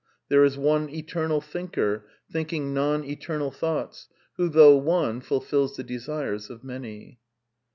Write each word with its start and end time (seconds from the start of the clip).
^' 0.01 0.03
There 0.29 0.43
is 0.43 0.57
one 0.57 0.89
eternal 0.89 1.41
Thinker, 1.41 2.07
thinking 2.27 2.73
non 2.73 3.03
eternal 3.03 3.51
thoughts, 3.51 4.07
who, 4.35 4.49
though 4.49 4.75
one, 4.75 5.21
fulfils 5.21 5.75
the 5.77 5.83
desires 5.83 6.49
of 6.49 6.63
many. 6.63 7.19